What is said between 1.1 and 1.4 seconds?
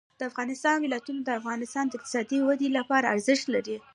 د